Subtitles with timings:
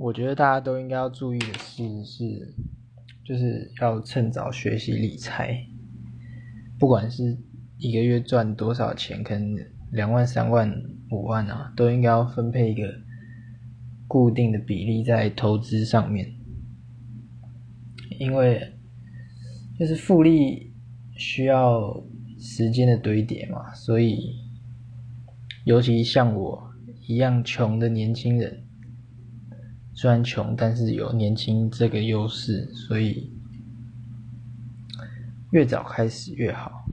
[0.00, 2.54] 我觉得大家都应该要注意的是，是
[3.22, 5.62] 就是要趁早学习理财，
[6.78, 7.36] 不管是
[7.76, 9.58] 一个月赚多少钱，可能
[9.92, 10.74] 两万、三万、
[11.10, 12.90] 五万啊，都应该要分配一个
[14.08, 16.34] 固定的比例在投资上面，
[18.18, 18.72] 因为
[19.78, 20.72] 就是复利
[21.14, 22.02] 需要
[22.38, 24.40] 时间的堆叠嘛，所以
[25.64, 26.72] 尤其像我
[27.06, 28.64] 一样穷的年轻人。
[29.92, 33.30] 虽然穷，但是有年轻这个优势，所以
[35.50, 36.86] 越早开始越好。